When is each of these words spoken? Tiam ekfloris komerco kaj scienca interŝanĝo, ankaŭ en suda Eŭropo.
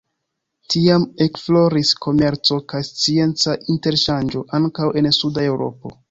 Tiam 0.73 1.03
ekfloris 1.25 1.91
komerco 2.05 2.57
kaj 2.73 2.81
scienca 2.87 3.55
interŝanĝo, 3.73 4.41
ankaŭ 4.61 4.89
en 5.03 5.11
suda 5.19 5.45
Eŭropo. 5.51 5.93